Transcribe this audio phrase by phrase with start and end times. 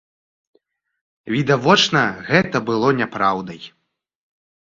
[1.33, 2.01] Відавочна,
[2.31, 3.61] гэта было няпраўдай.